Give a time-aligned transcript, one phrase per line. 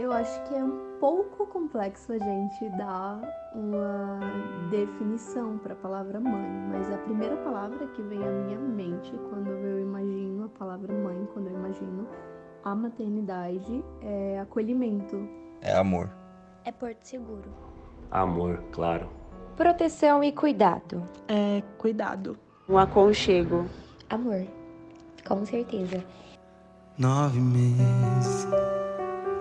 [0.00, 3.20] Eu acho que é um pouco complexo a gente dar
[3.54, 4.18] uma
[4.70, 9.50] definição para a palavra mãe, mas a primeira palavra que vem à minha mente quando
[9.50, 12.08] eu imagino a palavra mãe, quando eu imagino
[12.64, 15.28] a maternidade, é acolhimento.
[15.60, 16.10] É amor.
[16.64, 17.50] É porto seguro.
[18.10, 19.06] Amor, claro.
[19.54, 21.02] Proteção e cuidado.
[21.28, 22.38] É cuidado.
[22.66, 23.66] Um aconchego.
[24.08, 24.46] Amor,
[25.28, 26.02] com certeza.
[26.96, 28.46] Nove meses.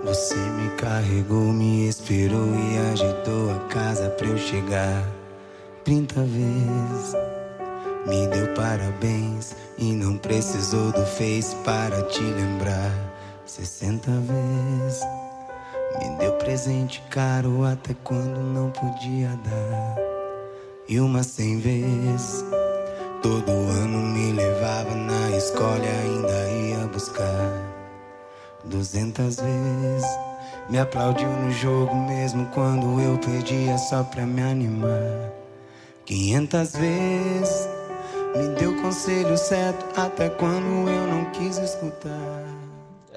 [0.01, 5.05] Você me carregou, me esperou e agitou a casa pra eu chegar.
[5.83, 7.15] Trinta vezes
[8.07, 12.91] me deu parabéns e não precisou do Face para te lembrar.
[13.45, 15.01] Sessenta vezes
[15.99, 19.95] me deu presente caro até quando não podia dar.
[20.87, 22.45] E uma cem vezes
[23.21, 27.68] todo ano me levava na escola e ainda ia buscar.
[28.69, 30.07] Duzentas vezes
[30.69, 35.31] me aplaudiu no jogo mesmo quando eu perdia só pra me animar.
[36.05, 37.67] Quinhentas vezes
[38.35, 42.43] me deu conselho certo até quando eu não quis escutar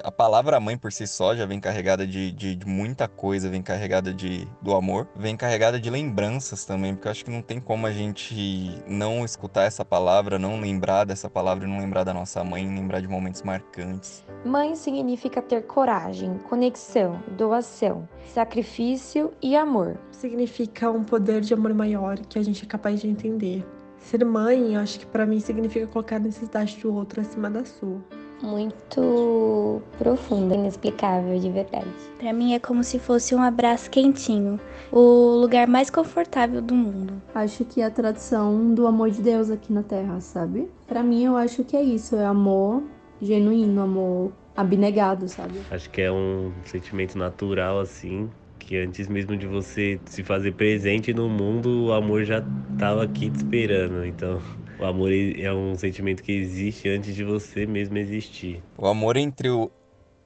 [0.02, 3.62] a palavra mãe por si só já vem carregada de, de, de, muita coisa, vem
[3.62, 7.60] carregada de, do amor, vem carregada de lembranças também, porque eu acho que não tem
[7.60, 12.42] como a gente não escutar essa palavra, não lembrar dessa palavra, não lembrar da nossa
[12.42, 14.24] mãe, lembrar de momentos marcantes.
[14.44, 19.98] Mãe significa ter coragem, conexão, doação, sacrifício e amor.
[20.10, 23.64] Significa um poder de amor maior que a gente é capaz de entender.
[23.98, 27.64] Ser mãe, eu acho que para mim significa colocar a necessidade do outro acima da
[27.64, 28.02] sua
[28.42, 31.86] muito profunda, inexplicável de verdade.
[32.18, 34.58] Para mim é como se fosse um abraço quentinho,
[34.90, 37.14] o lugar mais confortável do mundo.
[37.34, 40.68] Acho que é a tradução do amor de Deus aqui na Terra, sabe?
[40.86, 42.82] Para mim eu acho que é isso, é amor
[43.20, 45.60] genuíno, amor abnegado, sabe?
[45.70, 51.12] Acho que é um sentimento natural assim, que antes mesmo de você se fazer presente
[51.14, 54.04] no mundo, o amor já estava aqui te esperando.
[54.04, 54.40] Então,
[54.82, 58.60] o amor é um sentimento que existe antes de você mesmo existir.
[58.76, 59.70] O amor entre o,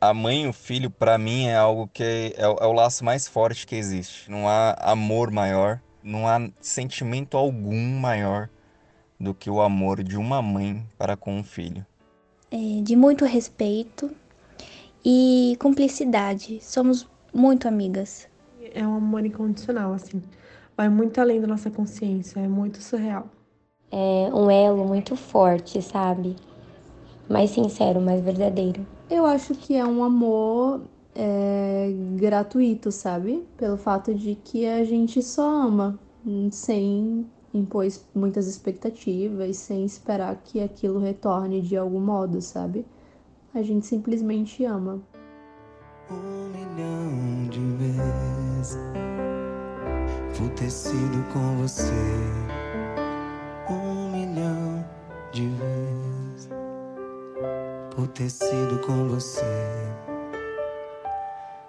[0.01, 3.05] a mãe e o filho, para mim, é algo que é, é, é o laço
[3.05, 4.31] mais forte que existe.
[4.31, 8.49] Não há amor maior, não há sentimento algum maior
[9.21, 11.85] do que o amor de uma mãe para com um filho.
[12.51, 14.11] É, de muito respeito
[15.05, 16.61] e cumplicidade.
[16.63, 18.27] Somos muito amigas.
[18.75, 20.23] É um amor incondicional, assim.
[20.75, 23.36] Vai muito além da nossa consciência, é muito surreal.
[23.91, 26.37] É um elo muito forte, sabe?
[27.29, 28.87] Mais sincero, mais verdadeiro.
[29.11, 30.83] Eu acho que é um amor
[31.15, 33.47] é, gratuito, sabe?
[33.57, 35.99] Pelo fato de que a gente só ama,
[36.51, 42.85] sem impor muitas expectativas, sem esperar que aquilo retorne de algum modo, sabe?
[43.55, 45.01] A gente simplesmente ama.
[46.11, 48.79] Um milhão de vezes
[50.39, 52.46] vou ter sido com você.
[58.17, 59.45] Ter sido com você.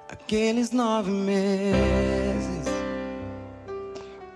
[0.07, 2.65] Aqueles nove meses.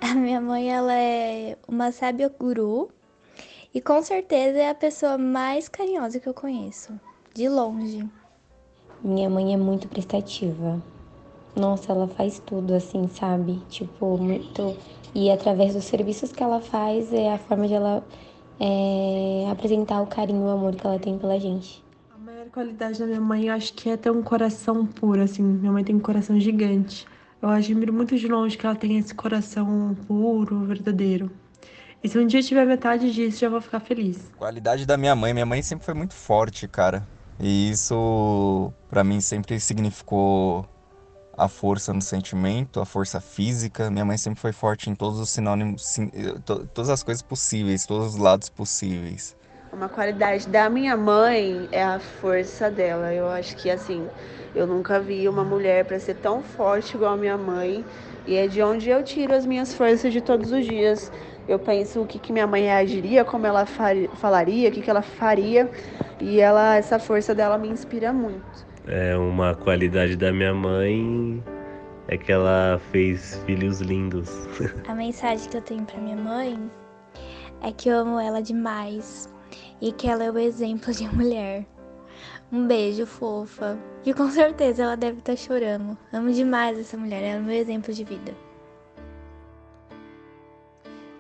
[0.02, 2.90] A minha mãe, ela é uma sábia guru
[3.74, 7.00] e com certeza é a pessoa mais carinhosa que eu conheço,
[7.34, 8.06] de longe.
[9.02, 10.82] Minha mãe é muito prestativa.
[11.56, 13.62] Nossa, ela faz tudo assim, sabe?
[13.70, 14.76] Tipo, muito.
[15.16, 18.04] E através dos serviços que ela faz, é a forma de ela
[18.60, 21.82] é, apresentar o carinho e o amor que ela tem pela gente.
[22.52, 25.42] Qualidade da minha mãe, eu acho que é ter um coração puro, assim.
[25.42, 27.08] Minha mãe tem um coração gigante.
[27.42, 31.32] Eu admiro muito de longe que ela tenha esse coração puro, verdadeiro.
[32.04, 34.30] E se um dia tiver metade disso, já vou ficar feliz.
[34.38, 35.34] Qualidade da minha mãe.
[35.34, 37.08] Minha mãe sempre foi muito forte, cara.
[37.40, 40.66] E isso para mim sempre significou
[41.38, 43.90] a força no sentimento, a força física.
[43.90, 45.98] Minha mãe sempre foi forte em todos os sinônimos,
[46.46, 49.40] todas as coisas possíveis, todos os lados possíveis.
[49.74, 53.14] Uma qualidade da minha mãe é a força dela.
[53.14, 54.06] Eu acho que assim,
[54.54, 57.86] eu nunca vi uma mulher para ser tão forte igual a minha mãe.
[58.28, 61.10] E é de onde eu tiro as minhas forças de todos os dias.
[61.48, 64.90] Eu penso o que, que minha mãe reagiria, como ela faria, falaria, o que, que
[64.90, 65.70] ela faria.
[66.20, 68.66] E ela, essa força dela me inspira muito.
[68.86, 71.42] É uma qualidade da minha mãe
[72.10, 74.30] é que ela fez filhos lindos.
[74.86, 76.60] A mensagem que eu tenho para minha mãe
[77.64, 79.31] é que eu amo ela demais
[79.82, 81.66] e que ela é o exemplo de mulher.
[82.52, 83.78] Um beijo, fofa.
[84.06, 85.98] E com certeza ela deve estar tá chorando.
[86.14, 88.34] Amo demais essa mulher, ela é o meu exemplo de vida.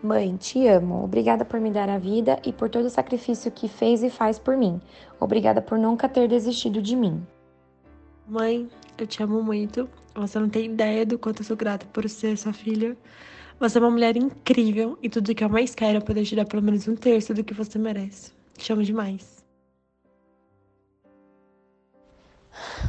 [0.03, 1.03] Mãe, te amo.
[1.03, 4.39] Obrigada por me dar a vida e por todo o sacrifício que fez e faz
[4.39, 4.81] por mim.
[5.19, 7.25] Obrigada por nunca ter desistido de mim.
[8.27, 8.67] Mãe,
[8.97, 9.87] eu te amo muito.
[10.15, 12.97] Você não tem ideia do quanto eu sou grata por ser sua filha.
[13.59, 16.45] Você é uma mulher incrível e tudo que eu mais quero é poder te dar
[16.45, 18.40] pelo menos um terço do que você merece.
[18.61, 19.43] Te amo demais.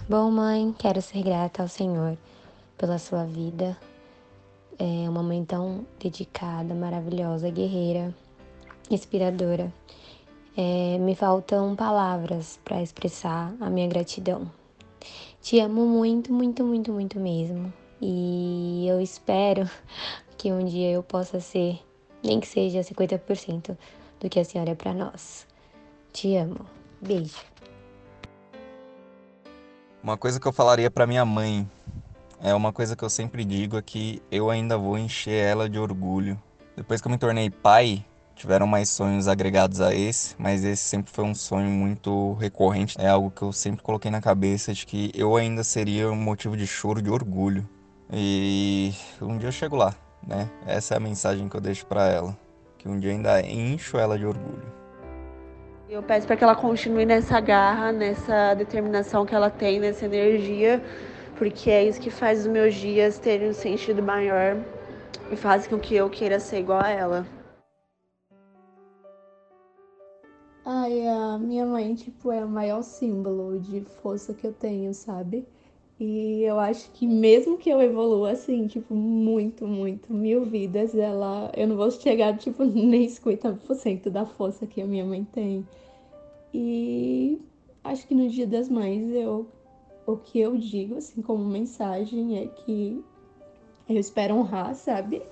[0.06, 2.18] Bom, mãe, quero ser grata ao Senhor
[2.76, 3.74] pela sua vida.
[4.78, 8.14] É uma mãe tão dedicada, maravilhosa, guerreira,
[8.90, 9.72] inspiradora.
[10.54, 14.50] É, me faltam palavras para expressar a minha gratidão.
[15.40, 17.72] Te amo muito, muito, muito, muito mesmo.
[17.98, 19.66] E eu espero
[20.36, 21.80] que um dia eu possa ser,
[22.22, 23.74] nem que seja 50%
[24.20, 25.50] do que a senhora é para nós.
[26.12, 26.66] Te amo.
[27.00, 27.36] Beijo.
[30.02, 31.68] Uma coisa que eu falaria para minha mãe
[32.42, 35.78] é uma coisa que eu sempre digo é que eu ainda vou encher ela de
[35.78, 36.40] orgulho.
[36.76, 38.04] Depois que eu me tornei pai,
[38.34, 43.00] tiveram mais sonhos agregados a esse, mas esse sempre foi um sonho muito recorrente.
[43.00, 46.56] É algo que eu sempre coloquei na cabeça de que eu ainda seria um motivo
[46.56, 47.66] de choro, de orgulho.
[48.12, 49.94] E um dia eu chego lá,
[50.26, 50.50] né?
[50.66, 52.36] Essa é a mensagem que eu deixo para ela,
[52.76, 54.81] que um dia ainda encho ela de orgulho.
[55.92, 60.82] Eu peço para que ela continue nessa garra, nessa determinação que ela tem, nessa energia,
[61.36, 64.56] porque é isso que faz os meus dias terem um sentido maior
[65.30, 67.26] e faz com que eu queira ser igual a ela.
[70.64, 75.46] Ai, a minha mãe, tipo, é o maior símbolo de força que eu tenho, sabe?
[76.04, 81.52] E eu acho que mesmo que eu evolua assim, tipo, muito, muito, mil vidas, ela.
[81.56, 85.64] Eu não vou chegar, tipo, nem 50% da força que a minha mãe tem.
[86.52, 87.40] E
[87.84, 89.46] acho que no Dia das Mães eu
[90.04, 93.00] o que eu digo assim como mensagem é que
[93.88, 95.22] eu espero honrar, sabe?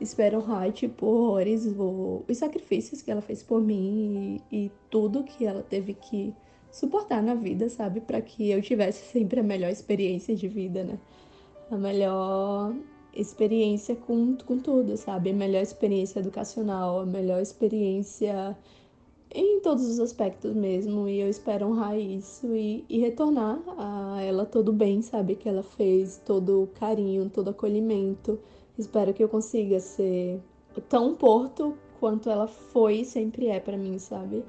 [0.00, 5.44] Espero honrar, tipo, horrores, os sacrifícios que ela fez por mim e, e tudo que
[5.44, 6.32] ela teve que
[6.72, 8.00] suportar na vida, sabe?
[8.00, 10.98] Para que eu tivesse sempre a melhor experiência de vida, né?
[11.70, 12.74] A melhor
[13.14, 15.30] experiência com, com tudo, sabe?
[15.30, 18.56] A melhor experiência educacional, a melhor experiência
[19.34, 24.44] em todos os aspectos mesmo, e eu espero honrar isso e, e retornar a ela
[24.44, 25.36] todo bem, sabe?
[25.36, 28.38] Que ela fez todo carinho, todo acolhimento.
[28.78, 30.40] Espero que eu consiga ser
[30.88, 34.42] tão porto quanto ela foi e sempre é para mim, sabe?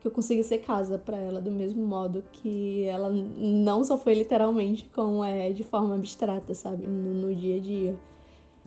[0.00, 4.14] Que eu consiga ser casa para ela do mesmo modo que ela não só foi
[4.14, 6.86] literalmente, como é de forma abstrata, sabe?
[6.86, 7.98] No, no dia a dia.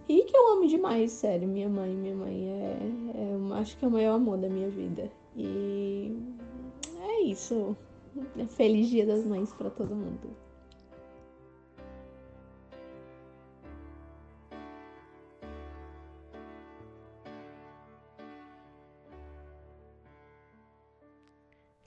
[0.10, 1.94] E que eu amo demais, sério, minha mãe.
[1.94, 2.78] Minha mãe é,
[3.16, 5.10] é acho que é o maior amor da minha vida.
[5.36, 6.14] E
[7.00, 7.76] é isso.
[8.50, 10.36] Feliz Dia das Mães para todo mundo.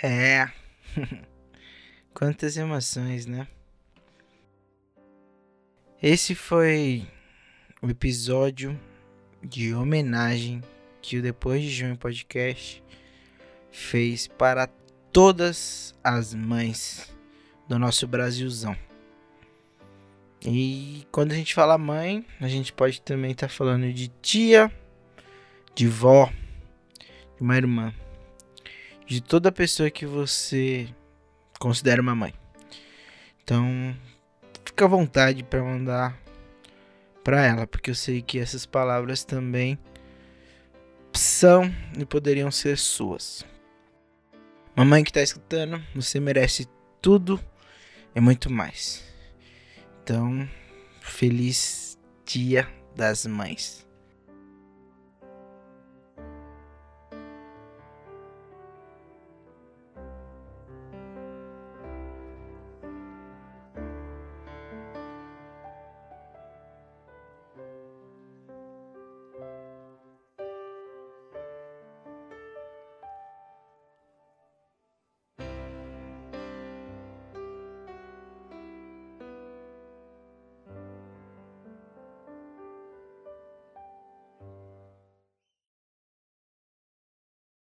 [0.06, 0.50] É.
[2.12, 3.48] Quantas emoções, né?
[6.02, 7.08] Esse foi
[7.80, 8.78] o episódio
[9.42, 10.60] de homenagem
[11.00, 12.84] que o Depois de Junho Podcast
[13.70, 14.66] fez para
[15.10, 17.10] todas as mães
[17.66, 18.76] do nosso Brasilzão.
[20.42, 24.70] E quando a gente fala mãe, a gente pode também estar tá falando de tia,
[25.74, 26.30] de vó,
[27.36, 27.94] de uma irmã,
[29.06, 30.88] de toda pessoa que você
[31.58, 32.34] considera uma mãe.
[33.42, 33.96] Então,
[34.64, 36.18] fica à vontade para mandar
[37.22, 39.78] para ela, porque eu sei que essas palavras também
[41.12, 43.44] são e poderiam ser suas.
[44.76, 46.66] Mamãe que tá escutando, você merece
[47.00, 47.40] tudo
[48.14, 49.04] e muito mais.
[50.02, 50.48] Então,
[51.00, 53.86] feliz Dia das Mães.